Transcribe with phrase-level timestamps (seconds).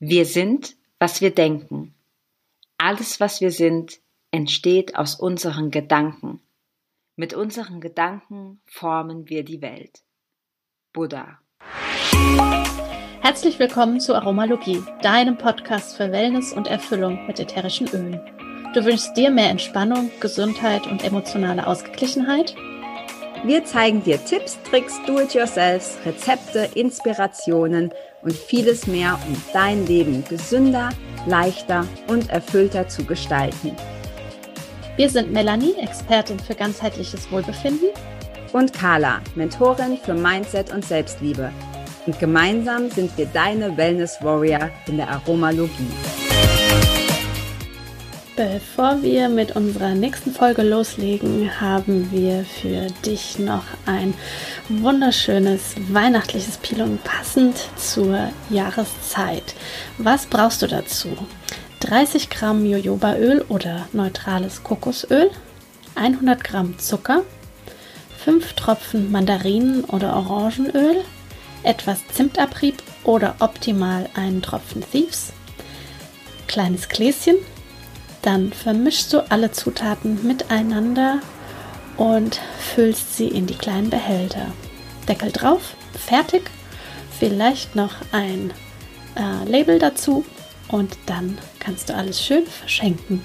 [0.00, 1.92] Wir sind, was wir denken.
[2.76, 3.98] Alles, was wir sind,
[4.30, 6.40] entsteht aus unseren Gedanken.
[7.16, 10.04] Mit unseren Gedanken formen wir die Welt.
[10.92, 11.40] Buddha.
[13.22, 18.20] Herzlich willkommen zu Aromalogie, deinem Podcast für Wellness und Erfüllung mit ätherischen Ölen.
[18.74, 22.54] Du wünschst dir mehr Entspannung, Gesundheit und emotionale Ausgeglichenheit?
[23.42, 27.92] Wir zeigen dir Tipps, Tricks, Do-it-yourselfs, Rezepte, Inspirationen–
[28.22, 30.90] und vieles mehr, um dein Leben gesünder,
[31.26, 33.76] leichter und erfüllter zu gestalten.
[34.96, 37.90] Wir sind Melanie, Expertin für ganzheitliches Wohlbefinden.
[38.52, 41.52] Und Carla, Mentorin für Mindset und Selbstliebe.
[42.06, 46.27] Und gemeinsam sind wir deine Wellness Warrior in der Aromalogie.
[48.38, 54.14] Bevor wir mit unserer nächsten Folge loslegen, haben wir für dich noch ein
[54.68, 59.56] wunderschönes weihnachtliches Pilon passend zur Jahreszeit.
[59.98, 61.08] Was brauchst du dazu?
[61.80, 65.32] 30 Gramm Jojobaöl oder neutrales Kokosöl,
[65.96, 67.24] 100 Gramm Zucker,
[68.24, 71.02] 5 Tropfen Mandarinen- oder Orangenöl,
[71.64, 75.32] etwas Zimtabrieb oder optimal einen Tropfen Thieves,
[76.46, 77.34] kleines Gläschen,
[78.22, 81.20] dann vermischst du alle Zutaten miteinander
[81.96, 84.46] und füllst sie in die kleinen Behälter.
[85.08, 86.50] Deckel drauf, fertig.
[87.18, 88.52] Vielleicht noch ein
[89.16, 90.24] äh, Label dazu
[90.68, 93.24] und dann kannst du alles schön verschenken.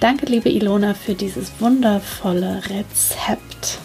[0.00, 3.78] Danke, liebe Ilona, für dieses wundervolle Rezept.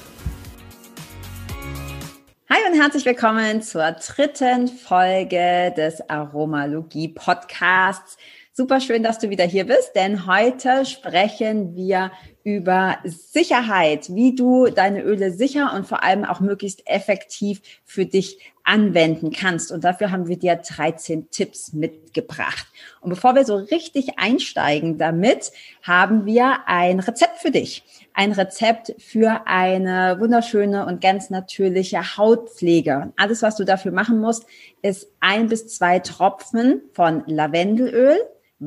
[2.51, 8.17] Hi und herzlich willkommen zur dritten Folge des Aromalogie Podcasts.
[8.55, 12.11] Super schön, dass du wieder hier bist, denn heute sprechen wir
[12.43, 18.37] über Sicherheit, wie du deine Öle sicher und vor allem auch möglichst effektiv für dich
[18.63, 19.71] anwenden kannst.
[19.71, 22.67] Und dafür haben wir dir 13 Tipps mitgebracht.
[23.01, 25.51] Und bevor wir so richtig einsteigen damit,
[25.81, 27.83] haben wir ein Rezept für dich.
[28.13, 33.13] Ein Rezept für eine wunderschöne und ganz natürliche Hautpflege.
[33.15, 34.45] Alles, was du dafür machen musst,
[34.83, 38.19] ist ein bis zwei Tropfen von Lavendelöl,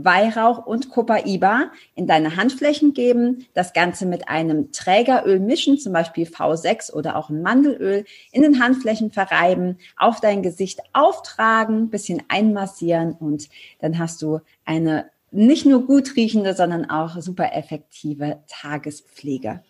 [0.04, 6.26] Weihrauch und Copaiba in deine Handflächen geben, das Ganze mit einem Trägeröl mischen, zum Beispiel
[6.26, 13.12] V6 oder auch ein Mandelöl, in den Handflächen verreiben, auf dein Gesicht auftragen, bisschen einmassieren
[13.12, 13.48] und
[13.78, 19.62] dann hast du eine nicht nur gut riechende, sondern auch super effektive Tagespflege.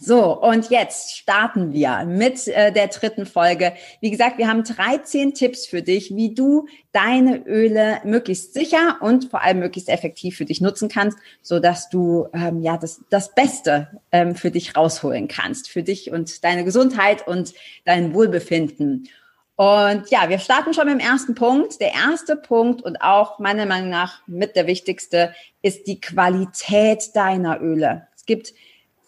[0.00, 3.72] So, und jetzt starten wir mit äh, der dritten Folge.
[4.00, 9.26] Wie gesagt, wir haben 13 Tipps für dich, wie du deine Öle möglichst sicher und
[9.30, 13.34] vor allem möglichst effektiv für dich nutzen kannst, so dass du ähm, ja das, das
[13.34, 17.54] Beste ähm, für dich rausholen kannst, für dich und deine Gesundheit und
[17.84, 19.08] dein Wohlbefinden.
[19.56, 21.80] Und ja, wir starten schon mit dem ersten Punkt.
[21.80, 27.60] Der erste Punkt und auch meiner Meinung nach mit der wichtigste ist die Qualität deiner
[27.60, 28.06] Öle.
[28.14, 28.54] Es gibt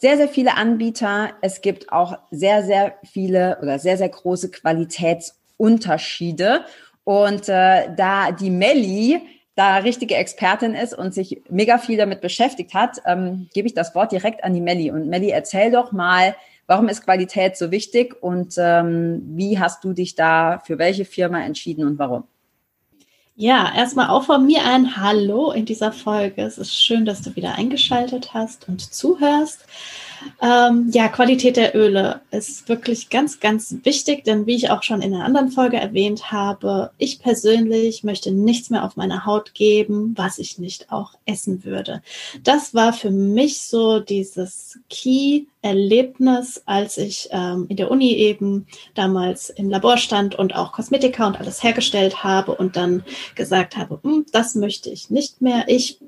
[0.00, 1.30] sehr, sehr viele Anbieter.
[1.42, 6.64] Es gibt auch sehr, sehr viele oder sehr, sehr große Qualitätsunterschiede.
[7.04, 9.20] Und äh, da die Melli
[9.56, 13.94] da richtige Expertin ist und sich mega viel damit beschäftigt hat, ähm, gebe ich das
[13.94, 14.90] Wort direkt an die Melli.
[14.90, 16.34] Und Melli, erzähl doch mal,
[16.66, 21.44] warum ist Qualität so wichtig und ähm, wie hast du dich da für welche Firma
[21.44, 22.24] entschieden und warum?
[23.42, 26.42] Ja, erstmal auch von mir ein Hallo in dieser Folge.
[26.42, 29.64] Es ist schön, dass du wieder eingeschaltet hast und zuhörst.
[30.42, 35.02] Ähm, ja, Qualität der Öle ist wirklich ganz, ganz wichtig, denn wie ich auch schon
[35.02, 40.14] in einer anderen Folge erwähnt habe, ich persönlich möchte nichts mehr auf meine Haut geben,
[40.16, 42.02] was ich nicht auch essen würde.
[42.42, 49.50] Das war für mich so dieses Key-Erlebnis, als ich ähm, in der Uni eben damals
[49.50, 54.26] im Labor stand und auch Kosmetika und alles hergestellt habe und dann gesagt habe, hm,
[54.32, 55.64] das möchte ich nicht mehr.
[55.68, 55.98] Ich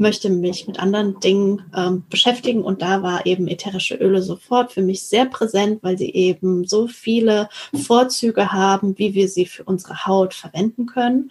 [0.00, 4.82] möchte mich mit anderen Dingen ähm, beschäftigen und da war eben ätherische Öle sofort für
[4.82, 10.06] mich sehr präsent, weil sie eben so viele Vorzüge haben, wie wir sie für unsere
[10.06, 11.30] Haut verwenden können.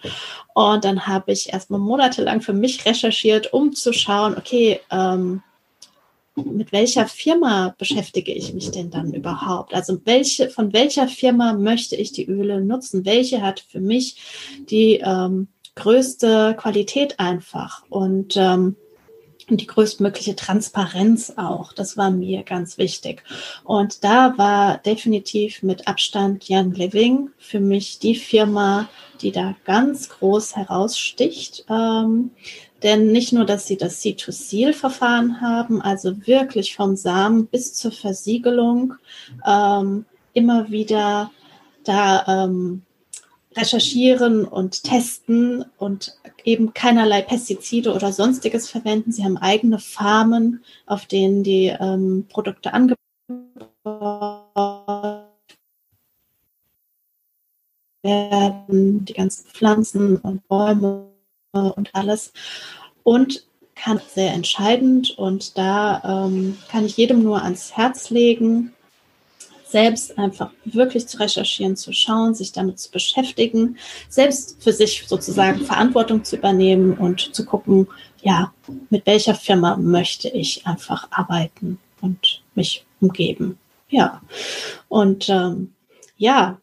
[0.54, 5.42] Und dann habe ich erstmal monatelang für mich recherchiert, um zu schauen, okay, ähm,
[6.36, 9.74] mit welcher Firma beschäftige ich mich denn dann überhaupt?
[9.74, 13.04] Also welche, von welcher Firma möchte ich die Öle nutzen?
[13.04, 14.16] Welche hat für mich
[14.70, 18.76] die ähm, größte Qualität einfach und ähm,
[19.56, 21.72] die größtmögliche Transparenz auch.
[21.72, 23.24] Das war mir ganz wichtig.
[23.64, 28.88] Und da war definitiv mit Abstand Young Living für mich die Firma,
[29.20, 31.64] die da ganz groß heraussticht.
[31.68, 32.30] Ähm,
[32.82, 38.94] denn nicht nur, dass sie das Seed-to-Seal-Verfahren haben, also wirklich vom Samen bis zur Versiegelung
[39.46, 41.30] ähm, immer wieder
[41.84, 42.82] da ähm,
[43.60, 49.12] recherchieren und testen und eben keinerlei Pestizide oder sonstiges verwenden.
[49.12, 52.98] Sie haben eigene Farmen, auf denen die ähm, Produkte angebaut
[58.02, 61.10] werden, die ganzen Pflanzen und Bäume
[61.52, 62.32] und alles.
[63.02, 68.74] Und kann sehr entscheidend und da ähm, kann ich jedem nur ans Herz legen,
[69.70, 73.76] selbst einfach wirklich zu recherchieren, zu schauen, sich damit zu beschäftigen,
[74.08, 77.88] selbst für sich sozusagen Verantwortung zu übernehmen und zu gucken,
[78.22, 78.52] ja,
[78.90, 83.58] mit welcher Firma möchte ich einfach arbeiten und mich umgeben.
[83.88, 84.20] Ja,
[84.88, 85.72] und ähm,
[86.16, 86.60] ja,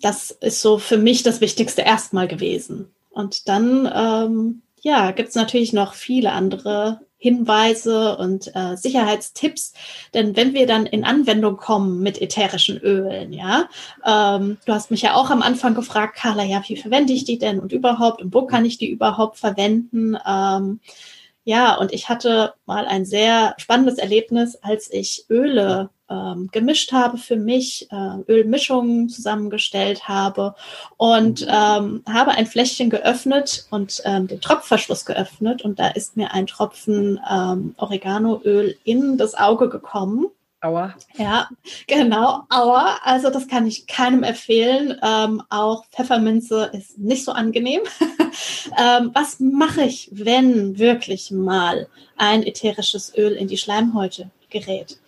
[0.00, 2.90] das ist so für mich das Wichtigste erstmal gewesen.
[3.10, 9.74] Und dann, ähm, ja, gibt es natürlich noch viele andere Hinweise und äh, Sicherheitstipps.
[10.12, 13.68] Denn wenn wir dann in Anwendung kommen mit ätherischen Ölen, ja,
[14.04, 17.38] ähm, du hast mich ja auch am Anfang gefragt, Carla, ja, wie verwende ich die
[17.38, 20.16] denn und überhaupt und wo kann ich die überhaupt verwenden?
[20.26, 20.80] Ähm,
[21.44, 27.16] ja, und ich hatte mal ein sehr spannendes Erlebnis, als ich Öle ähm, gemischt habe
[27.16, 30.54] für mich, äh, Ölmischungen zusammengestellt habe
[30.96, 36.32] und ähm, habe ein Fläschchen geöffnet und ähm, den Tropfverschluss geöffnet und da ist mir
[36.32, 40.26] ein Tropfen ähm, Oreganoöl in das Auge gekommen.
[40.62, 40.94] Aua.
[41.18, 41.48] Ja,
[41.88, 43.00] genau, aua.
[43.02, 44.96] Also das kann ich keinem empfehlen.
[45.02, 47.80] Ähm, auch Pfefferminze ist nicht so angenehm.
[48.78, 54.98] ähm, was mache ich, wenn wirklich mal ein ätherisches Öl in die Schleimhäute gerät?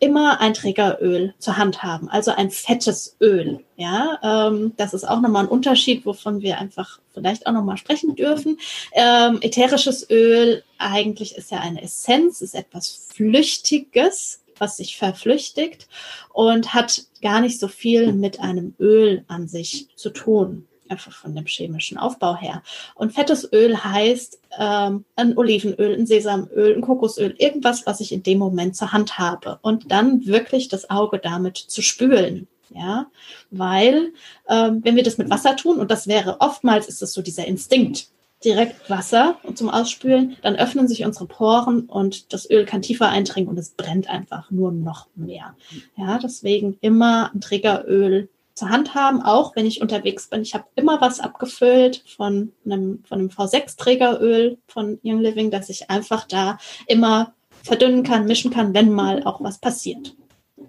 [0.00, 3.60] Immer ein Trägeröl zur Hand haben, also ein fettes Öl.
[3.76, 8.16] Ja, ähm, das ist auch nochmal ein Unterschied, wovon wir einfach vielleicht auch nochmal sprechen
[8.16, 8.58] dürfen.
[8.92, 15.86] Ähm, ätherisches Öl eigentlich ist ja eine Essenz, ist etwas Flüchtiges, was sich verflüchtigt
[16.32, 21.34] und hat gar nicht so viel mit einem Öl an sich zu tun einfach von
[21.34, 22.62] dem chemischen Aufbau her.
[22.94, 28.22] Und fettes Öl heißt ähm, ein Olivenöl, ein Sesamöl, ein Kokosöl, irgendwas, was ich in
[28.22, 29.58] dem Moment zur Hand habe.
[29.62, 32.48] Und dann wirklich das Auge damit zu spülen.
[32.72, 33.06] Ja,
[33.50, 34.12] weil
[34.48, 37.44] ähm, wenn wir das mit Wasser tun, und das wäre oftmals ist es so dieser
[37.44, 38.10] Instinkt,
[38.44, 43.50] direkt Wasser zum Ausspülen, dann öffnen sich unsere Poren und das Öl kann tiefer eindringen
[43.50, 45.56] und es brennt einfach nur noch mehr.
[45.96, 50.42] Ja, deswegen immer ein Triggeröl zur Hand haben, auch wenn ich unterwegs bin.
[50.42, 55.90] Ich habe immer was abgefüllt von einem, von einem V6-Trägeröl von Young Living, dass ich
[55.90, 57.32] einfach da immer
[57.62, 60.14] verdünnen kann, mischen kann, wenn mal auch was passiert.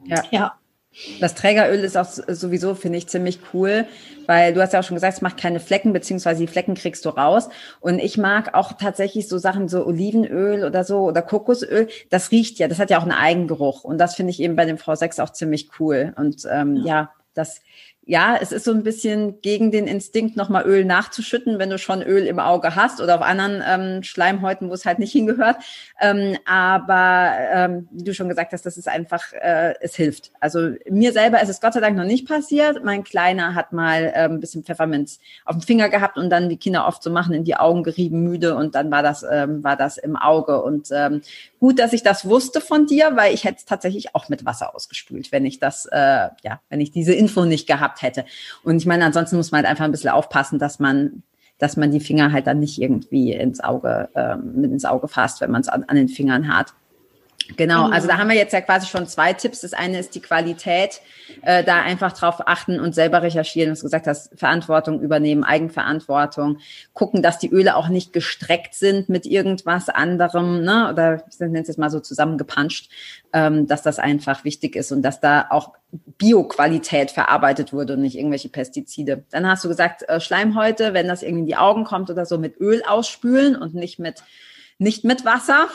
[0.06, 0.24] Ja.
[0.32, 0.54] ja.
[1.22, 3.86] Das Trägeröl ist auch sowieso, finde ich, ziemlich cool,
[4.26, 7.06] weil du hast ja auch schon gesagt, es macht keine Flecken, beziehungsweise die Flecken kriegst
[7.06, 7.48] du raus.
[7.80, 12.60] Und ich mag auch tatsächlich so Sachen, so Olivenöl oder so oder Kokosöl, das riecht
[12.60, 13.86] ja, das hat ja auch einen Eigengeruch.
[13.86, 16.14] Und das finde ich eben bei dem V6 auch ziemlich cool.
[16.18, 16.86] Und ähm, ja.
[16.86, 17.62] ja, das,
[18.04, 22.02] ja, es ist so ein bisschen gegen den Instinkt, nochmal Öl nachzuschütten, wenn du schon
[22.02, 25.58] Öl im Auge hast oder auf anderen ähm, Schleimhäuten, wo es halt nicht hingehört.
[26.00, 30.32] Ähm, aber ähm, wie du schon gesagt hast, das ist einfach, äh, es hilft.
[30.40, 32.84] Also mir selber ist es Gott sei Dank noch nicht passiert.
[32.84, 36.58] Mein Kleiner hat mal ähm, ein bisschen Pfefferminz auf dem Finger gehabt und dann, wie
[36.58, 39.78] Kinder oft so machen, in die Augen gerieben, müde und dann war das, ähm, war
[39.78, 40.62] das im Auge.
[40.64, 41.22] Und ähm,
[41.62, 44.76] gut, dass ich das wusste von dir, weil ich hätte es tatsächlich auch mit Wasser
[44.76, 48.26] ausgespült, wenn ich das, äh, ja, wenn ich diese Info nicht gehabt hätte.
[48.64, 51.24] Und ich meine, ansonsten muss man halt einfach ein bisschen aufpassen, dass man
[51.60, 55.42] dass man die Finger halt dann nicht irgendwie ins Auge, ähm, mit ins Auge fasst,
[55.42, 56.74] wenn man es an, an den Fingern hat.
[57.58, 58.22] Genau, also da genau.
[58.22, 59.62] haben wir jetzt ja quasi schon zwei Tipps.
[59.62, 61.02] Das eine ist die Qualität,
[61.42, 66.60] äh, da einfach drauf achten und selber recherchieren, was du gesagt hast, Verantwortung übernehmen, Eigenverantwortung,
[66.94, 70.90] gucken, dass die Öle auch nicht gestreckt sind mit irgendwas anderem, ne?
[70.92, 72.90] oder ich nenne es jetzt mal so zusammengepanscht,
[73.34, 75.74] ähm, dass das einfach wichtig ist und dass da auch
[76.18, 79.24] Bioqualität verarbeitet wurde und nicht irgendwelche Pestizide.
[79.32, 82.38] Dann hast du gesagt, äh, Schleimhäute, wenn das irgendwie in die Augen kommt oder so,
[82.38, 84.24] mit Öl ausspülen und nicht mit
[84.82, 85.70] nicht mit Wasser.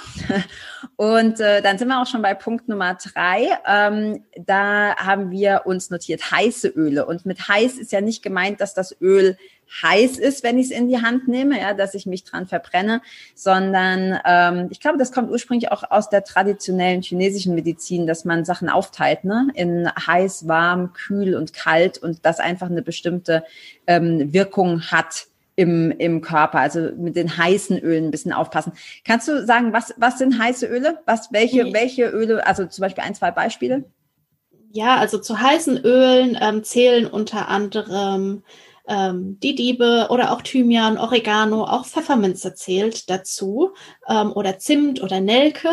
[0.97, 3.49] Und äh, dann sind wir auch schon bei Punkt Nummer drei.
[3.67, 7.07] Ähm, da haben wir uns notiert heiße Öle.
[7.07, 9.37] Und mit heiß ist ja nicht gemeint, dass das Öl
[9.83, 13.01] heiß ist, wenn ich es in die Hand nehme, ja, dass ich mich dran verbrenne,
[13.35, 18.45] sondern ähm, ich glaube, das kommt ursprünglich auch aus der traditionellen chinesischen Medizin, dass man
[18.45, 23.45] Sachen aufteilt, ne, in heiß, warm, kühl und kalt und das einfach eine bestimmte
[23.87, 28.73] ähm, Wirkung hat im, im Körper, also mit den heißen Ölen ein bisschen aufpassen.
[29.05, 30.99] Kannst du sagen, was, was sind heiße Öle?
[31.07, 33.85] Was, welche, welche Öle, also zum Beispiel ein, zwei Beispiele?
[34.71, 38.43] Ja, also zu heißen Ölen ähm, zählen unter anderem
[38.88, 43.73] ähm, die Diebe oder auch Thymian, Oregano, auch Pfefferminze zählt dazu
[44.09, 45.69] ähm, oder Zimt oder Nelke.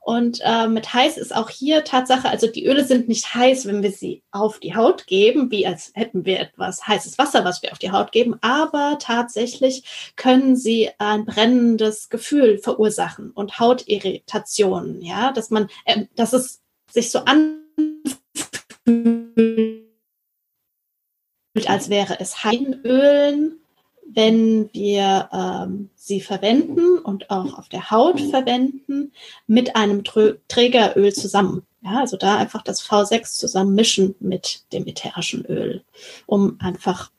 [0.00, 3.82] Und äh, mit heiß ist auch hier Tatsache, also die Öle sind nicht heiß, wenn
[3.82, 7.72] wir sie auf die Haut geben, wie als hätten wir etwas heißes Wasser, was wir
[7.72, 15.32] auf die Haut geben, aber tatsächlich können sie ein brennendes Gefühl verursachen und Hautirritationen, ja,
[15.32, 17.66] dass man, äh, dass es sich so anfühlt,
[21.64, 23.58] als wäre es Heidenölen,
[24.08, 29.12] wenn wir ähm, sie verwenden und auch auf der Haut verwenden,
[29.46, 31.62] mit einem Trägeröl zusammen.
[31.82, 35.82] Ja, also da einfach das V6 zusammen mischen mit dem ätherischen Öl,
[36.26, 37.10] um einfach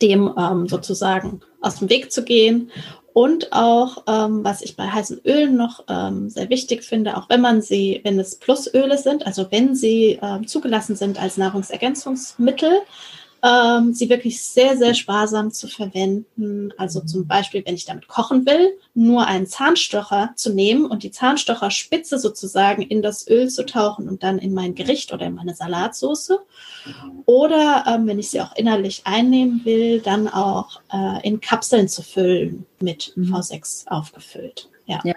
[0.00, 2.70] dem ähm, sozusagen aus dem Weg zu gehen.
[3.12, 7.40] Und auch, ähm, was ich bei heißen Ölen noch ähm, sehr wichtig finde, auch wenn
[7.40, 12.82] man sie, wenn es Plusöle sind, also wenn sie ähm, zugelassen sind als Nahrungsergänzungsmittel,
[13.42, 16.72] ähm, sie wirklich sehr, sehr sparsam zu verwenden.
[16.76, 21.10] Also zum Beispiel, wenn ich damit kochen will, nur einen Zahnstocher zu nehmen und die
[21.10, 25.54] Zahnstocherspitze sozusagen in das Öl zu tauchen und dann in mein Gericht oder in meine
[25.54, 26.32] Salatsauce.
[27.26, 32.02] Oder ähm, wenn ich sie auch innerlich einnehmen will, dann auch äh, in Kapseln zu
[32.02, 33.34] füllen mit mhm.
[33.34, 34.68] V6 aufgefüllt.
[34.86, 35.00] Ja.
[35.04, 35.14] ja.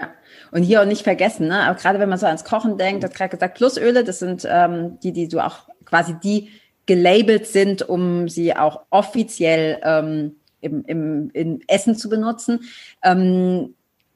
[0.52, 1.62] Und hier auch nicht vergessen, ne?
[1.62, 5.00] Aber gerade wenn man so ans Kochen denkt, hat gerade gesagt, Plusöle, das sind ähm,
[5.02, 6.50] die, die du auch quasi die
[6.86, 12.62] gelabelt sind, um sie auch offiziell ähm, im, im, in Essen zu benutzen.
[13.04, 13.76] Ähm,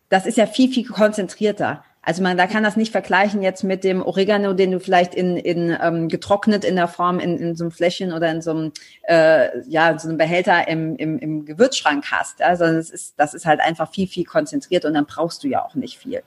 [0.09, 1.83] das ist ja viel, viel konzentrierter.
[2.05, 5.37] Also man, da kann das nicht vergleichen jetzt mit dem Oregano, den du vielleicht in,
[5.37, 8.71] in ähm, getrocknet in der Form in, in so einem Fläschchen oder in so einem
[9.07, 12.43] äh, ja in so einem Behälter im, im, im Gewürzschrank hast.
[12.43, 15.65] Also das ist das ist halt einfach viel viel konzentriert und dann brauchst du ja
[15.65, 16.21] auch nicht viel.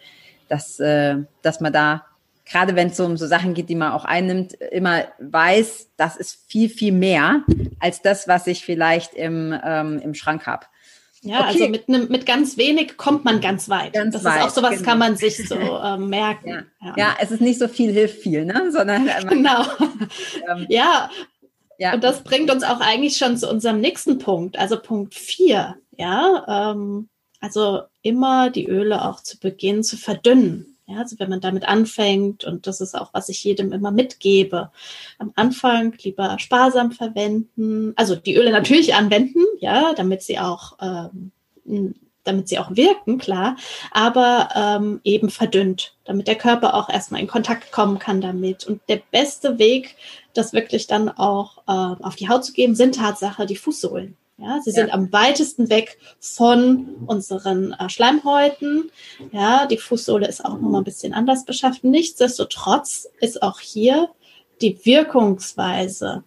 [0.49, 2.08] Dass äh, dass man da
[2.51, 6.39] gerade wenn es um so Sachen geht, die man auch einnimmt, immer weiß, das ist
[6.49, 7.45] viel, viel mehr
[7.79, 10.67] als das, was ich vielleicht im, ähm, im Schrank habe.
[11.23, 11.49] Ja, okay.
[11.49, 13.93] also mit, einem mit ganz wenig kommt man ganz weit.
[13.93, 14.85] Ganz das weit, ist auch sowas, genau.
[14.85, 16.49] kann man sich so äh, merken.
[16.49, 16.63] Ja.
[16.81, 16.95] Ja.
[16.97, 17.17] ja.
[17.21, 18.71] es ist nicht so viel hilft viel, ne?
[18.71, 19.63] Sondern genau.
[20.49, 21.11] ähm, ja.
[21.79, 21.95] ja.
[21.95, 25.77] Und das bringt uns auch eigentlich schon zu unserem nächsten Punkt, also Punkt 4.
[25.97, 27.09] Ja, ähm,
[27.41, 30.78] also immer die Öle auch zu Beginn zu verdünnen.
[30.91, 34.71] Ja, also wenn man damit anfängt, und das ist auch, was ich jedem immer mitgebe,
[35.19, 41.95] am Anfang lieber sparsam verwenden, also die Öle natürlich anwenden, ja, damit sie auch, ähm,
[42.25, 43.57] damit sie auch wirken, klar,
[43.91, 48.65] aber ähm, eben verdünnt, damit der Körper auch erstmal in Kontakt kommen kann damit.
[48.67, 49.95] Und der beste Weg,
[50.33, 54.17] das wirklich dann auch äh, auf die Haut zu geben, sind Tatsache die Fußsohlen.
[54.39, 54.77] Ja, sie ja.
[54.77, 58.91] sind am weitesten weg von unseren äh, Schleimhäuten.
[59.33, 61.83] Ja, die Fußsohle ist auch nochmal ein bisschen anders beschafft.
[61.83, 64.09] Nichtsdestotrotz ist auch hier
[64.61, 66.23] die Wirkungsweise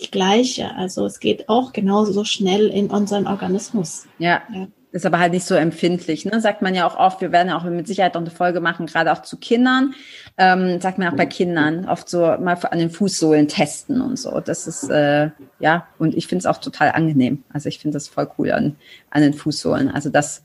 [0.00, 0.74] die gleiche.
[0.74, 4.06] Also es geht auch genauso schnell in unseren Organismus.
[4.18, 4.42] Ja.
[4.52, 4.68] ja.
[4.92, 6.40] Ist aber halt nicht so empfindlich, ne?
[6.40, 8.86] Sagt man ja auch oft, wir werden ja auch mit Sicherheit noch eine Folge machen,
[8.86, 9.94] gerade auch zu Kindern.
[10.36, 14.40] Ähm, sagt man auch bei Kindern oft so mal an den Fußsohlen testen und so.
[14.40, 15.30] Das ist, äh,
[15.60, 17.44] ja, und ich finde es auch total angenehm.
[17.52, 18.76] Also ich finde das voll cool an,
[19.10, 19.90] an den Fußsohlen.
[19.90, 20.42] Also das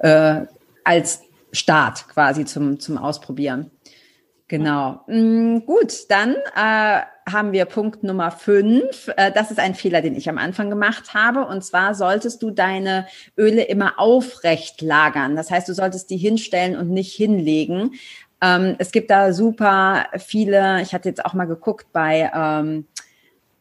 [0.00, 0.42] äh,
[0.84, 1.22] als
[1.52, 3.70] Start quasi zum, zum Ausprobieren.
[4.48, 5.00] Genau.
[5.06, 7.00] Mhm, gut, dann äh,
[7.30, 9.10] haben wir Punkt Nummer fünf.
[9.16, 11.44] Äh, das ist ein Fehler, den ich am Anfang gemacht habe.
[11.46, 13.06] Und zwar solltest du deine
[13.36, 15.36] Öle immer aufrecht lagern.
[15.36, 17.94] Das heißt, du solltest die hinstellen und nicht hinlegen.
[18.40, 22.30] Ähm, es gibt da super viele, ich hatte jetzt auch mal geguckt bei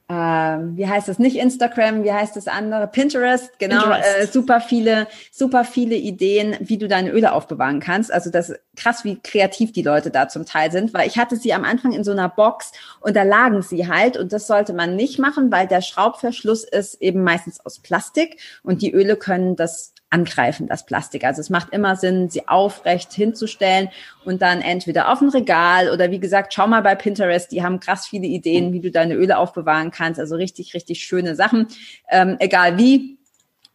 [0.07, 2.85] ähm, wie heißt das nicht Instagram, wie heißt das andere?
[2.85, 4.19] Pinterest, genau, Pinterest.
[4.19, 8.13] Äh, super viele, super viele Ideen, wie du deine Öle aufbewahren kannst.
[8.13, 11.37] Also das ist krass, wie kreativ die Leute da zum Teil sind, weil ich hatte
[11.37, 14.73] sie am Anfang in so einer Box und da lagen sie halt und das sollte
[14.73, 19.55] man nicht machen, weil der Schraubverschluss ist eben meistens aus Plastik und die Öle können
[19.55, 21.25] das angreifen, das Plastik.
[21.25, 23.89] Also es macht immer Sinn, sie aufrecht hinzustellen
[24.23, 27.81] und dann entweder auf ein Regal oder wie gesagt, schau mal bei Pinterest, die haben
[27.81, 30.17] krass viele Ideen, wie du deine Öle aufbewahren kannst.
[30.17, 31.67] Also richtig, richtig schöne Sachen.
[32.09, 33.17] Ähm, egal wie,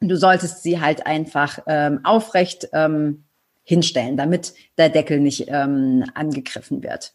[0.01, 3.25] du solltest sie halt einfach ähm, aufrecht ähm,
[3.63, 7.13] hinstellen, damit der Deckel nicht ähm, angegriffen wird.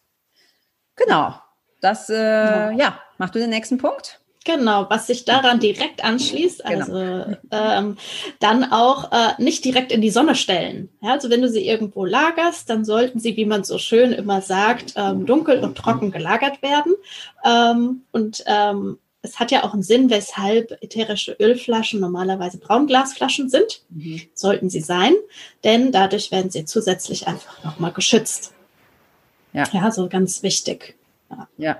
[0.96, 1.34] Genau.
[1.82, 2.72] Das, äh, ja.
[2.72, 4.20] ja, mach du den nächsten Punkt.
[4.46, 6.80] Genau, was sich daran direkt anschließt, genau.
[6.80, 7.38] also genau.
[7.52, 7.98] ähm,
[8.40, 10.90] dann auch äh, nicht direkt in die Sonne stellen.
[11.02, 14.42] Ja, also wenn du sie irgendwo lagerst, dann sollten sie, wie man so schön immer
[14.42, 16.94] sagt, ähm, dunkel und trocken gelagert werden.
[17.44, 23.82] Ähm, und ähm, es hat ja auch einen Sinn, weshalb ätherische Ölflaschen normalerweise Braunglasflaschen sind.
[23.90, 24.22] Mhm.
[24.36, 25.16] Sollten sie sein,
[25.64, 28.54] denn dadurch werden sie zusätzlich einfach nochmal geschützt.
[29.54, 29.64] Ja.
[29.72, 30.96] ja, so ganz wichtig.
[31.58, 31.78] Ja.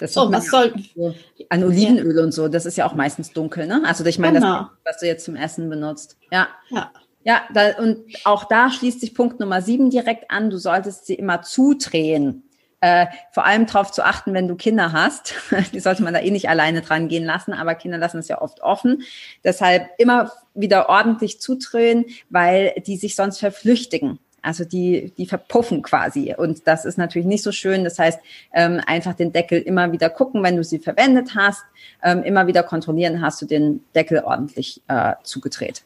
[0.00, 1.14] Das so, was soll so
[1.48, 2.22] an Olivenöl ja.
[2.22, 3.82] und so, das ist ja auch meistens dunkel, ne?
[3.84, 4.58] Also ich meine, genau.
[4.84, 6.16] das, was du jetzt zum Essen benutzt.
[6.30, 6.48] Ja.
[6.70, 6.90] Ja.
[7.24, 10.50] Ja, da, und auch da schließt sich Punkt Nummer sieben direkt an.
[10.50, 12.44] Du solltest sie immer zudrehen.
[12.80, 15.34] Äh, vor allem darauf zu achten, wenn du Kinder hast.
[15.72, 18.40] Die sollte man da eh nicht alleine dran gehen lassen, aber Kinder lassen es ja
[18.40, 19.02] oft offen.
[19.42, 24.20] Deshalb immer wieder ordentlich zudrehen, weil die sich sonst verflüchtigen.
[24.48, 26.34] Also die, die verpuffen quasi.
[26.34, 27.84] Und das ist natürlich nicht so schön.
[27.84, 28.18] Das heißt,
[28.54, 31.62] ähm, einfach den Deckel immer wieder gucken, wenn du sie verwendet hast,
[32.02, 35.82] ähm, immer wieder kontrollieren, hast du den Deckel ordentlich äh, zugedreht.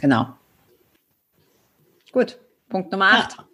[0.00, 0.28] Genau.
[2.10, 2.38] Gut,
[2.70, 3.36] Punkt Nummer acht.
[3.36, 3.44] Ja.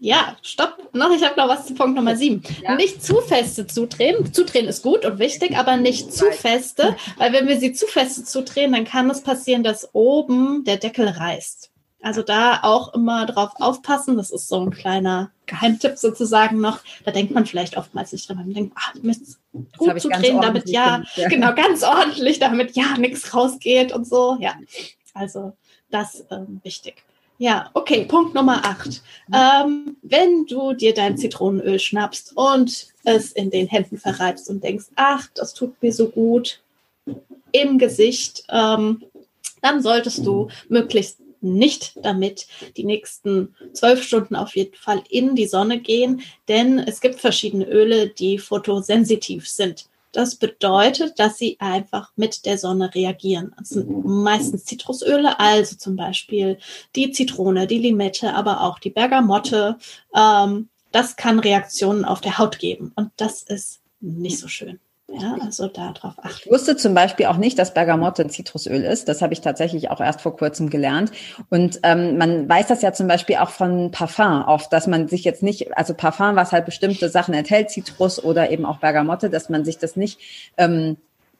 [0.00, 0.92] Ja, stopp.
[0.92, 2.42] Noch, ich habe noch was zu Punkt Nummer sieben.
[2.64, 2.74] Ja.
[2.74, 4.32] Nicht zu feste zudrehen.
[4.32, 8.24] Zudrehen ist gut und wichtig, aber nicht zu feste, weil wenn wir sie zu feste
[8.24, 11.69] zudrehen, dann kann es passieren, dass oben der Deckel reißt.
[12.02, 14.16] Also da auch immer drauf aufpassen.
[14.16, 16.80] Das ist so ein kleiner Geheimtipp sozusagen noch.
[17.04, 18.38] Da denkt man vielleicht oftmals nicht dran.
[18.38, 19.38] Man denkt, ach, müsst
[19.76, 24.38] gut zu drehen, damit ja, ja, genau, ganz ordentlich, damit ja nichts rausgeht und so.
[24.40, 24.54] Ja,
[25.12, 25.52] also
[25.90, 27.02] das ähm, wichtig.
[27.36, 29.02] Ja, okay, Punkt Nummer acht.
[29.34, 34.86] Ähm, wenn du dir dein Zitronenöl schnappst und es in den Händen verreibst und denkst,
[34.96, 36.60] ach, das tut mir so gut
[37.52, 39.02] im Gesicht, ähm,
[39.62, 45.46] dann solltest du möglichst nicht damit die nächsten zwölf Stunden auf jeden Fall in die
[45.46, 49.86] Sonne gehen, denn es gibt verschiedene Öle, die fotosensitiv sind.
[50.12, 53.54] Das bedeutet, dass sie einfach mit der Sonne reagieren.
[53.56, 56.58] Das sind meistens Zitrusöle, also zum Beispiel
[56.96, 59.78] die Zitrone, die Limette, aber auch die Bergamotte.
[60.14, 64.80] Ähm, das kann Reaktionen auf der Haut geben und das ist nicht so schön.
[65.12, 66.40] Ja, also darauf achten.
[66.44, 69.08] Ich wusste zum Beispiel auch nicht, dass Bergamotte ein Zitrusöl ist.
[69.08, 71.10] Das habe ich tatsächlich auch erst vor kurzem gelernt.
[71.48, 75.24] Und ähm, man weiß das ja zum Beispiel auch von Parfum oft, dass man sich
[75.24, 79.48] jetzt nicht, also Parfum, was halt bestimmte Sachen enthält, Zitrus oder eben auch Bergamotte, dass
[79.48, 80.20] man sich das nicht
[80.56, 80.96] ähm,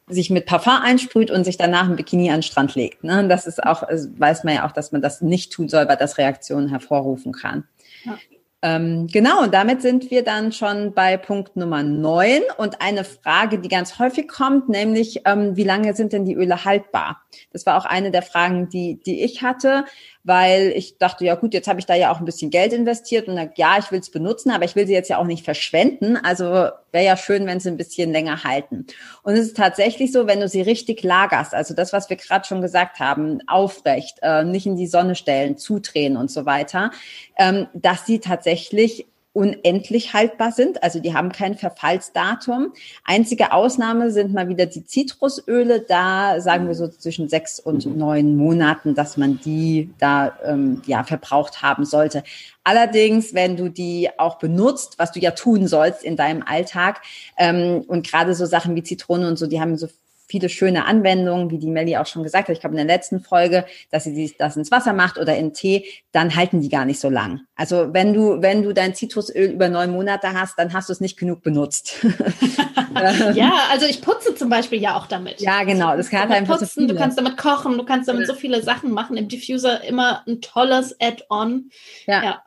[0.07, 3.03] sich mit Parfum einsprüht und sich danach ein Bikini an den Strand legt.
[3.03, 3.27] Ne?
[3.27, 6.17] Das ist auch, weiß man ja auch, dass man das nicht tun soll, weil das
[6.17, 7.63] Reaktionen hervorrufen kann.
[8.03, 8.17] Ja.
[8.63, 13.57] Ähm, genau, und damit sind wir dann schon bei Punkt Nummer neun und eine Frage,
[13.57, 17.23] die ganz häufig kommt, nämlich, ähm, wie lange sind denn die Öle haltbar?
[17.51, 19.85] Das war auch eine der Fragen, die, die ich hatte
[20.23, 23.27] weil ich dachte, ja gut, jetzt habe ich da ja auch ein bisschen Geld investiert
[23.27, 25.43] und dann, ja, ich will es benutzen, aber ich will sie jetzt ja auch nicht
[25.43, 26.17] verschwenden.
[26.17, 26.45] Also
[26.91, 28.85] wäre ja schön, wenn sie ein bisschen länger halten.
[29.23, 32.45] Und es ist tatsächlich so, wenn du sie richtig lagerst, also das, was wir gerade
[32.45, 36.91] schon gesagt haben, aufrecht, äh, nicht in die Sonne stellen, zudrehen und so weiter,
[37.37, 40.83] ähm, dass sie tatsächlich unendlich haltbar sind.
[40.83, 42.73] Also die haben kein Verfallsdatum.
[43.05, 45.81] Einzige Ausnahme sind mal wieder die Zitrusöle.
[45.81, 51.03] Da sagen wir so zwischen sechs und neun Monaten, dass man die da ähm, ja
[51.03, 52.23] verbraucht haben sollte.
[52.63, 57.01] Allerdings, wenn du die auch benutzt, was du ja tun sollst in deinem Alltag
[57.37, 59.87] ähm, und gerade so Sachen wie Zitrone und so, die haben so
[60.31, 63.19] viele schöne Anwendungen, wie die Melli auch schon gesagt hat, ich glaube in der letzten
[63.19, 67.01] Folge, dass sie das ins Wasser macht oder in Tee, dann halten die gar nicht
[67.01, 67.41] so lang.
[67.55, 71.01] Also wenn du, wenn du dein Zitrusöl über neun Monate hast, dann hast du es
[71.01, 71.97] nicht genug benutzt.
[73.33, 75.41] ja, also ich putze zum Beispiel ja auch damit.
[75.41, 75.97] Ja, genau.
[75.97, 78.33] Das kann einfach putzen, so du kannst damit kochen, du kannst damit ja.
[78.33, 79.17] so viele Sachen machen.
[79.17, 81.69] Im Diffuser immer ein tolles Add-on.
[82.07, 82.23] ja.
[82.23, 82.41] ja.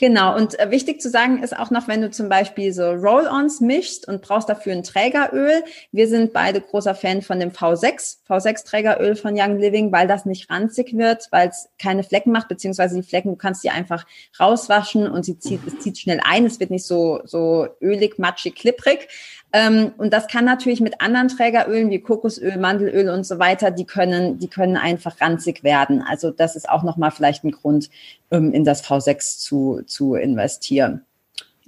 [0.00, 3.60] Genau, und äh, wichtig zu sagen ist auch noch, wenn du zum Beispiel so Roll-Ons
[3.60, 5.62] mischst und brauchst dafür ein Trägeröl.
[5.92, 10.50] Wir sind beide großer Fan von dem V6, V6-Trägeröl von Young Living, weil das nicht
[10.50, 14.06] ranzig wird, weil es keine Flecken macht, beziehungsweise die Flecken, du kannst die einfach
[14.40, 18.54] rauswaschen und sie zieht, es zieht schnell ein, es wird nicht so, so ölig, matschig,
[18.56, 19.08] klipprig.
[19.52, 23.84] Ähm, und das kann natürlich mit anderen Trägerölen wie Kokosöl, Mandelöl und so weiter, die
[23.84, 26.02] können, die können einfach ranzig werden.
[26.02, 27.88] Also das ist auch nochmal vielleicht ein Grund,
[28.30, 31.06] ähm, in das V6 zu, zu investieren.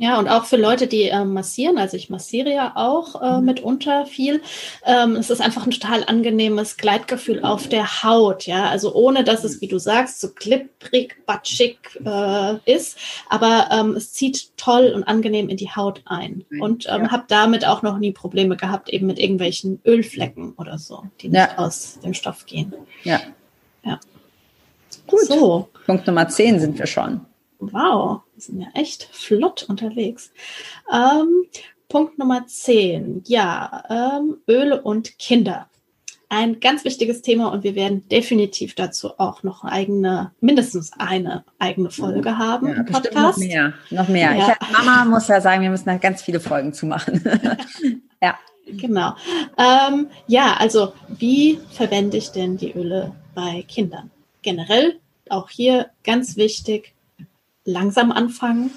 [0.00, 3.46] Ja, und auch für Leute, die äh, massieren, also ich massiere ja auch äh, mhm.
[3.46, 4.40] mitunter viel.
[4.86, 8.68] Ähm, es ist einfach ein total angenehmes Gleitgefühl auf der Haut, ja.
[8.68, 12.96] Also ohne dass es, wie du sagst, so klipprig, batschig äh, ist,
[13.28, 16.44] aber ähm, es zieht toll und angenehm in die Haut ein.
[16.60, 17.10] Und ähm, ja.
[17.10, 21.40] habe damit auch noch nie Probleme gehabt, eben mit irgendwelchen Ölflecken oder so, die nicht
[21.40, 21.58] ja.
[21.58, 22.72] aus dem Stoff gehen.
[23.02, 23.20] Ja.
[23.84, 23.98] Ja.
[25.08, 25.24] Gut.
[25.26, 25.68] So.
[25.86, 27.22] Punkt Nummer 10 sind wir schon.
[27.58, 30.30] Wow, wir sind ja echt flott unterwegs.
[30.92, 31.46] Ähm,
[31.88, 33.24] Punkt Nummer 10.
[33.26, 35.68] Ja, ähm, Öle und Kinder.
[36.28, 41.90] Ein ganz wichtiges Thema und wir werden definitiv dazu auch noch eigene, mindestens eine eigene
[41.90, 42.68] Folge haben.
[42.68, 43.38] Ja, Podcast.
[43.38, 44.36] Noch mehr, noch mehr.
[44.36, 44.56] Ja.
[44.60, 47.24] Ich, Mama muss ja sagen, wir müssen da ganz viele Folgen zumachen.
[48.22, 48.38] ja.
[48.68, 49.16] Genau.
[49.56, 54.12] Ähm, ja, also wie verwende ich denn die Öle bei Kindern?
[54.42, 56.94] Generell auch hier ganz wichtig,
[57.68, 58.70] langsam anfangen.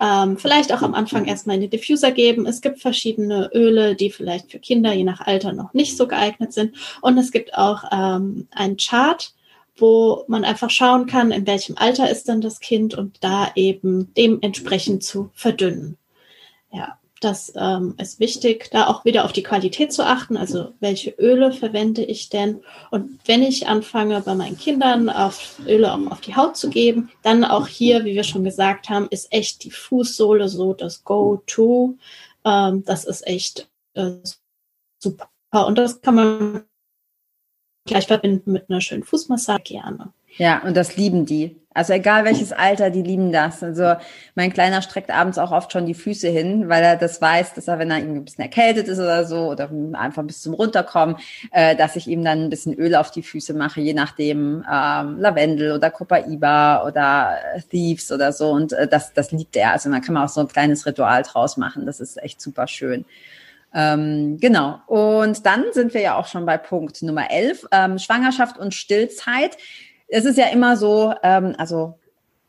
[0.00, 2.46] Ähm, vielleicht auch am Anfang erstmal in den Diffuser geben.
[2.46, 6.52] Es gibt verschiedene Öle, die vielleicht für Kinder je nach Alter noch nicht so geeignet
[6.52, 6.74] sind.
[7.00, 9.32] Und es gibt auch ähm, einen Chart,
[9.76, 14.12] wo man einfach schauen kann, in welchem Alter ist dann das Kind und da eben
[14.16, 15.96] dementsprechend zu verdünnen.
[16.72, 20.36] Ja, das ähm, ist wichtig, da auch wieder auf die Qualität zu achten.
[20.36, 22.62] Also welche Öle verwende ich denn?
[22.90, 27.10] Und wenn ich anfange, bei meinen Kindern auf Öle auch auf die Haut zu geben,
[27.22, 31.96] dann auch hier, wie wir schon gesagt haben, ist echt die Fußsohle so das Go-To.
[32.44, 34.12] Ähm, das ist echt äh,
[34.98, 35.28] super.
[35.66, 36.64] Und das kann man
[37.86, 40.12] gleich verbinden mit einer schönen Fußmassage gerne.
[40.38, 41.56] Ja, und das lieben die.
[41.74, 43.62] Also egal welches Alter, die lieben das.
[43.62, 43.94] Also
[44.34, 47.68] mein Kleiner streckt abends auch oft schon die Füße hin, weil er das weiß, dass
[47.68, 51.16] er, wenn er irgendwie ein bisschen erkältet ist oder so, oder einfach bis zum Runterkommen,
[51.50, 55.18] äh, dass ich ihm dann ein bisschen Öl auf die Füße mache, je nachdem ähm,
[55.18, 57.36] Lavendel oder Copaiba oder
[57.70, 58.50] Thieves oder so.
[58.50, 59.72] Und äh, das, das liebt er.
[59.72, 61.86] Also man kann man auch so ein kleines Ritual draus machen.
[61.86, 63.04] Das ist echt super schön.
[63.74, 64.80] Ähm, genau.
[64.86, 69.56] Und dann sind wir ja auch schon bei Punkt Nummer 11, ähm, Schwangerschaft und Stillzeit
[70.12, 71.98] es ist ja immer so, ähm, also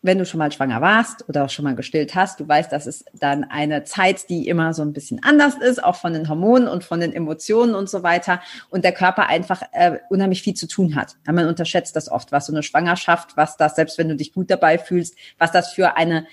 [0.01, 2.87] wenn du schon mal schwanger warst oder auch schon mal gestillt hast, du weißt, dass
[2.87, 6.67] es dann eine Zeit, die immer so ein bisschen anders ist, auch von den Hormonen
[6.67, 8.41] und von den Emotionen und so weiter.
[8.69, 11.15] Und der Körper einfach äh, unheimlich viel zu tun hat.
[11.25, 14.33] Ja, man unterschätzt das oft, was so eine Schwangerschaft, was das, selbst wenn du dich
[14.33, 16.27] gut dabei fühlst, was das für eine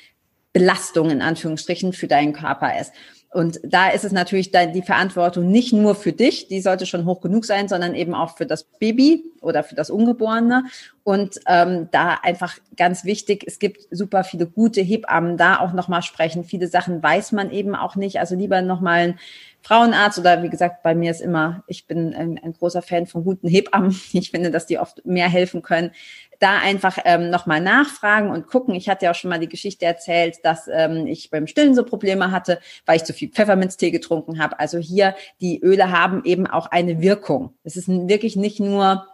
[0.52, 2.92] Belastung in Anführungsstrichen für deinen Körper ist.
[3.32, 7.20] Und da ist es natürlich die Verantwortung nicht nur für dich, die sollte schon hoch
[7.20, 10.64] genug sein, sondern eben auch für das Baby oder für das Ungeborene.
[11.04, 16.02] Und ähm, da einfach ganz wichtig, es gibt super viele gute Hebammen, da auch nochmal
[16.02, 16.42] sprechen.
[16.42, 18.18] Viele Sachen weiß man eben auch nicht.
[18.18, 19.18] Also lieber nochmal ein
[19.62, 23.22] Frauenarzt oder wie gesagt, bei mir ist immer, ich bin ein, ein großer Fan von
[23.22, 23.98] guten Hebammen.
[24.12, 25.92] Ich finde, dass die oft mehr helfen können.
[26.40, 28.74] Da einfach ähm, nochmal nachfragen und gucken.
[28.74, 31.84] Ich hatte ja auch schon mal die Geschichte erzählt, dass ähm, ich beim Stillen so
[31.84, 34.58] Probleme hatte, weil ich zu viel Pfefferminztee getrunken habe.
[34.58, 37.54] Also hier, die Öle haben eben auch eine Wirkung.
[37.62, 39.06] Es ist wirklich nicht nur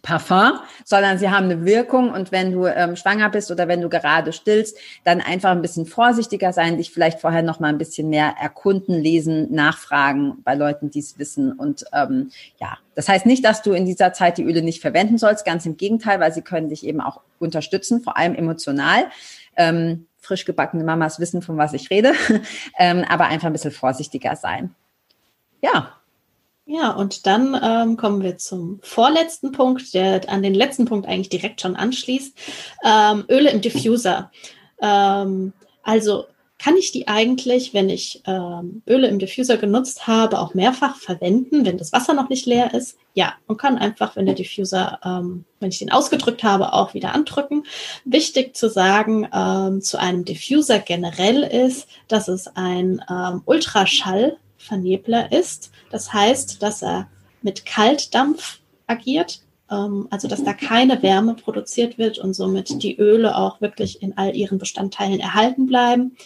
[0.00, 2.10] Parfum, sondern sie haben eine Wirkung.
[2.10, 5.86] Und wenn du ähm, schwanger bist oder wenn du gerade stillst, dann einfach ein bisschen
[5.86, 10.90] vorsichtiger sein, dich vielleicht vorher noch mal ein bisschen mehr erkunden, lesen, nachfragen bei Leuten,
[10.90, 11.52] die es wissen.
[11.52, 15.18] Und ähm, ja, das heißt nicht, dass du in dieser Zeit die Öle nicht verwenden
[15.18, 19.04] sollst, ganz im Gegenteil, weil sie können dich eben auch unterstützen, vor allem emotional.
[19.56, 22.12] Ähm, frisch gebackene Mamas wissen, von was ich rede,
[22.78, 24.74] ähm, aber einfach ein bisschen vorsichtiger sein.
[25.60, 26.01] Ja,
[26.72, 31.28] ja, und dann ähm, kommen wir zum vorletzten Punkt, der an den letzten Punkt eigentlich
[31.28, 32.34] direkt schon anschließt.
[32.82, 34.30] Ähm, Öle im Diffuser.
[34.80, 36.24] Ähm, also
[36.58, 41.66] kann ich die eigentlich, wenn ich ähm, Öle im Diffuser genutzt habe, auch mehrfach verwenden,
[41.66, 42.96] wenn das Wasser noch nicht leer ist?
[43.12, 47.14] Ja, und kann einfach, wenn der Diffuser, ähm, wenn ich den ausgedrückt habe, auch wieder
[47.14, 47.66] andrücken.
[48.06, 53.02] Wichtig zu sagen ähm, zu einem Diffuser generell ist, dass es ein
[53.44, 55.70] Ultraschall Vernebler ist.
[55.90, 57.08] Das heißt, dass er
[57.42, 63.36] mit Kaltdampf agiert, ähm, also dass da keine Wärme produziert wird und somit die Öle
[63.36, 66.16] auch wirklich in all ihren Bestandteilen erhalten bleiben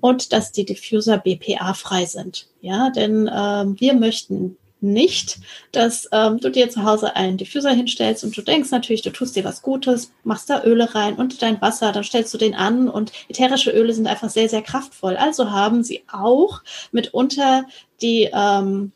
[0.00, 2.48] und dass die Diffuser BPA-frei sind.
[2.60, 5.38] Ja, denn ähm, wir möchten nicht,
[5.72, 9.36] dass ähm, du dir zu Hause einen Diffuser hinstellst und du denkst natürlich, du tust
[9.36, 12.88] dir was Gutes, machst da Öle rein und dein Wasser, dann stellst du den an
[12.88, 15.16] und ätherische Öle sind einfach sehr, sehr kraftvoll.
[15.16, 16.62] Also haben sie auch
[16.92, 17.64] mitunter
[18.00, 18.92] die, ähm,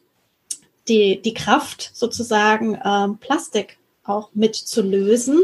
[0.89, 5.43] die, die Kraft sozusagen ähm, Plastik auch mit zu lösen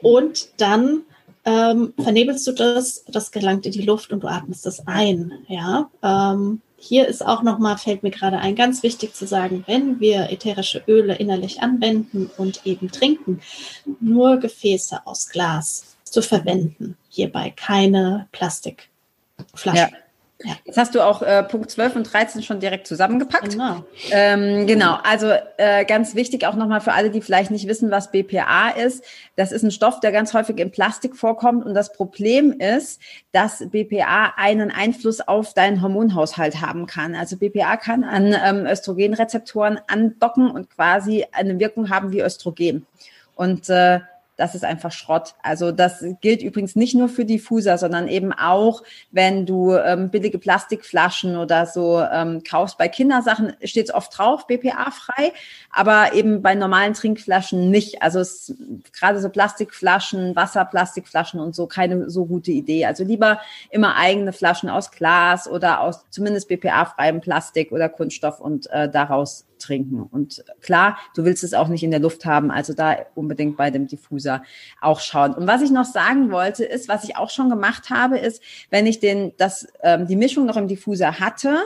[0.00, 1.02] und dann
[1.44, 5.32] ähm, vernebelst du das, das gelangt in die Luft und du atmest das ein.
[5.48, 9.98] Ja, ähm, hier ist auch nochmal, fällt mir gerade ein, ganz wichtig zu sagen, wenn
[9.98, 13.40] wir ätherische Öle innerlich anwenden und eben trinken,
[14.00, 16.96] nur Gefäße aus Glas zu verwenden.
[17.08, 18.88] Hierbei keine Plastikflaschen.
[19.74, 20.07] Ja.
[20.44, 20.52] Ja.
[20.64, 23.50] Jetzt hast du auch äh, Punkt 12 und 13 schon direkt zusammengepackt.
[23.50, 23.84] Genau.
[24.12, 28.12] Ähm, genau, also äh, ganz wichtig auch nochmal für alle, die vielleicht nicht wissen, was
[28.12, 29.02] BPA ist.
[29.34, 31.66] Das ist ein Stoff, der ganz häufig in Plastik vorkommt.
[31.66, 33.00] Und das Problem ist,
[33.32, 37.16] dass BPA einen Einfluss auf deinen Hormonhaushalt haben kann.
[37.16, 42.86] Also BPA kann an ähm, Östrogenrezeptoren andocken und quasi eine Wirkung haben wie Östrogen.
[43.34, 44.00] Und äh,
[44.38, 45.34] das ist einfach Schrott.
[45.42, 50.38] Also das gilt übrigens nicht nur für Diffuser, sondern eben auch, wenn du ähm, billige
[50.38, 52.78] Plastikflaschen oder so ähm, kaufst.
[52.78, 55.32] Bei Kindersachen steht es oft drauf, BPA-frei,
[55.72, 58.00] aber eben bei normalen Trinkflaschen nicht.
[58.00, 58.54] Also es,
[58.92, 62.86] gerade so Plastikflaschen, Wasserplastikflaschen und so keine so gute Idee.
[62.86, 68.70] Also lieber immer eigene Flaschen aus Glas oder aus zumindest BPA-freiem Plastik oder Kunststoff und
[68.70, 70.02] äh, daraus trinken.
[70.02, 73.70] Und klar, du willst es auch nicht in der Luft haben, also da unbedingt bei
[73.70, 74.42] dem Diffuser
[74.80, 75.34] auch schauen.
[75.34, 78.86] Und was ich noch sagen wollte, ist, was ich auch schon gemacht habe, ist, wenn
[78.86, 81.58] ich den, das, ähm, die Mischung noch im Diffuser hatte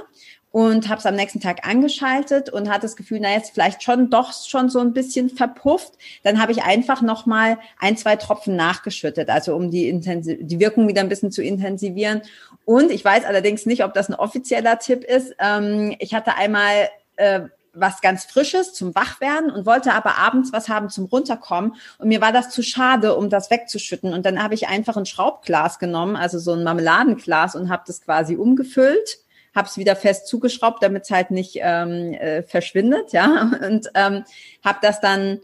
[0.52, 4.11] und habe es am nächsten Tag angeschaltet und hatte das Gefühl, na jetzt vielleicht schon
[4.11, 8.55] doch schon so ein bisschen verpufft, dann habe ich einfach noch mal ein, zwei Tropfen
[8.55, 12.20] nachgeschüttet, also um die, Intensi die Wirkung wieder ein bisschen zu intensivieren.
[12.66, 15.35] Und ich weiß allerdings nicht, ob das ein offizieller Tipp ist.
[15.38, 17.40] Ähm, ich hatte einmal äh,
[17.74, 21.74] was ganz Frisches zum Wachwerden und wollte aber abends was haben zum Runterkommen.
[21.98, 24.12] Und mir war das zu schade, um das wegzuschütten.
[24.12, 28.02] Und dann habe ich einfach ein Schraubglas genommen, also so ein Marmeladenglas und habe das
[28.02, 29.18] quasi umgefüllt
[29.54, 34.24] habe es wieder fest zugeschraubt, damit es halt nicht ähm, äh, verschwindet, ja, und ähm,
[34.64, 35.40] habe das dann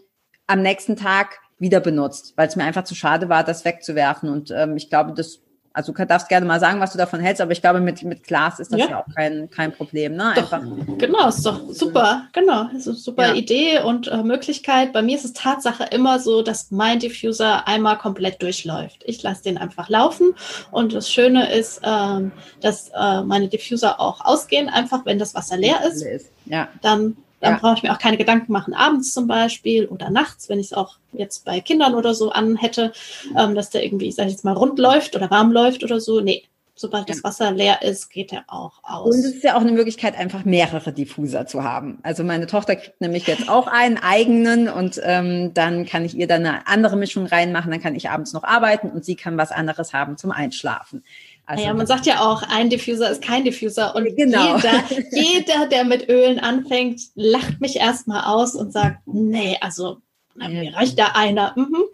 [0.47, 4.29] am nächsten Tag wieder benutzt, weil es mir einfach zu schade war, das wegzuwerfen.
[4.31, 5.41] Und ähm, ich glaube, das
[5.79, 8.25] also du darfst gerne mal sagen, was du davon hältst, aber ich glaube, mit, mit
[8.25, 10.17] Glas ist das ja, ja auch kein, kein Problem.
[10.17, 10.31] Ne?
[10.31, 10.61] Einfach.
[10.99, 12.27] genau, ist doch super.
[12.33, 13.35] Genau, ist eine super ja.
[13.35, 14.93] Idee und äh, Möglichkeit.
[14.93, 19.05] Bei mir ist es Tatsache immer so, dass mein Diffuser einmal komplett durchläuft.
[19.07, 20.35] Ich lasse den einfach laufen
[20.73, 25.57] und das Schöne ist, ähm, dass äh, meine Diffuser auch ausgehen, einfach wenn das Wasser
[25.57, 26.05] leer ist.
[26.47, 26.67] Ja.
[26.83, 27.59] Dann dann ja.
[27.59, 30.73] brauche ich mir auch keine Gedanken machen, abends zum Beispiel oder nachts, wenn ich es
[30.73, 32.93] auch jetzt bei Kindern oder so an hätte,
[33.37, 36.21] ähm, dass der irgendwie, ich jetzt mal, rund läuft oder warm läuft oder so.
[36.21, 36.45] Nee,
[36.79, 37.15] sobald ja.
[37.15, 39.15] das Wasser leer ist, geht er auch aus.
[39.15, 41.99] Und es ist ja auch eine Möglichkeit, einfach mehrere Diffuser zu haben.
[42.03, 46.27] Also meine Tochter kriegt nämlich jetzt auch einen eigenen und ähm, dann kann ich ihr
[46.27, 49.51] dann eine andere Mischung reinmachen, dann kann ich abends noch arbeiten und sie kann was
[49.51, 51.03] anderes haben zum Einschlafen.
[51.47, 53.97] Also ja, man sagt ja auch, ein Diffuser ist kein Diffuser.
[53.97, 54.57] Und genau.
[54.57, 60.03] jeder, jeder, der mit Ölen anfängt, lacht mich erstmal aus und sagt, nee, also
[60.35, 61.55] mir reicht da einer.
[61.57, 61.85] Mhm.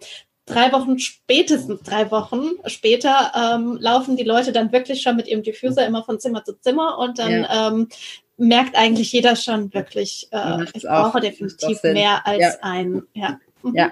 [0.45, 5.41] Drei Wochen spätestens drei Wochen später ähm, laufen die Leute dann wirklich schon mit ihrem
[5.41, 7.69] Diffuser immer von Zimmer zu Zimmer und dann ja.
[7.69, 7.89] ähm,
[8.37, 12.51] merkt eigentlich jeder schon wirklich, äh, ich brauche definitiv mehr als ja.
[12.61, 13.03] ein.
[13.13, 13.39] Ja.
[13.73, 13.91] ja,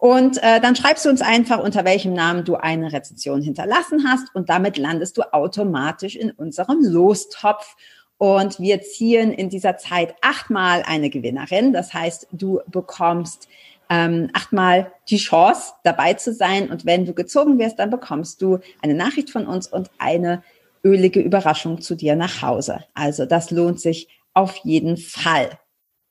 [0.00, 4.34] Und äh, dann schreibst du uns einfach, unter welchem Namen du eine Rezension hinterlassen hast.
[4.34, 7.76] Und damit landest du automatisch in unserem Lostopf.
[8.16, 11.74] Und wir ziehen in dieser Zeit achtmal eine Gewinnerin.
[11.74, 13.46] Das heißt, du bekommst
[13.90, 16.70] ähm, achtmal die Chance, dabei zu sein.
[16.70, 20.42] Und wenn du gezogen wirst, dann bekommst du eine Nachricht von uns und eine
[20.82, 22.84] ölige Überraschung zu dir nach Hause.
[22.94, 25.58] Also das lohnt sich auf jeden Fall.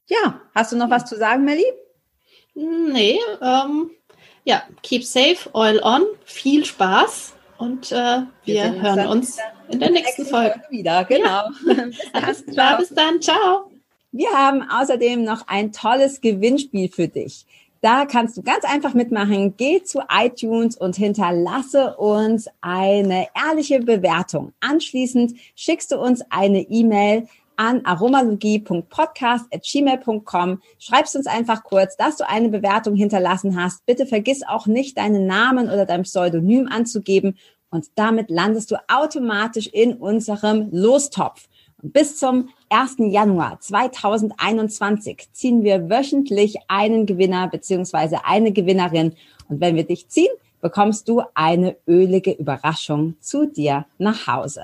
[0.05, 1.65] Ja, hast du noch was zu sagen, Melly?
[2.59, 3.91] Nee, ähm,
[4.43, 9.37] ja, keep safe, oil on, viel Spaß und äh, wir, wir hören uns
[9.69, 10.55] in der nächsten, Folge.
[10.55, 11.05] Folge wieder.
[11.05, 11.25] Genau.
[11.25, 11.49] Ja.
[12.13, 13.71] Alles klar, bis dann, ciao.
[14.11, 17.45] Wir haben außerdem noch ein tolles Gewinnspiel für dich.
[17.81, 19.55] Da kannst du ganz einfach mitmachen.
[19.55, 24.51] Geh zu iTunes und hinterlasse uns eine ehrliche Bewertung.
[24.59, 30.61] Anschließend schickst du uns eine E-Mail an aromalogie.podcast.gmail.com.
[30.79, 33.85] Schreibst uns einfach kurz, dass du eine Bewertung hinterlassen hast.
[33.85, 37.37] Bitte vergiss auch nicht, deinen Namen oder dein Pseudonym anzugeben.
[37.69, 41.49] Und damit landest du automatisch in unserem Lostopf.
[41.81, 42.95] Bis zum 1.
[42.99, 49.15] Januar 2021 ziehen wir wöchentlich einen Gewinner beziehungsweise eine Gewinnerin.
[49.49, 54.63] Und wenn wir dich ziehen, bekommst du eine ölige Überraschung zu dir nach Hause.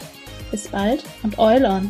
[0.51, 1.89] Bis bald und Eulon!